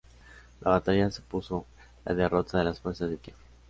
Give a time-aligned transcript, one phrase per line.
[0.61, 1.67] La batalla supuso
[2.05, 3.35] la derrota de las fuerzas de Kiev.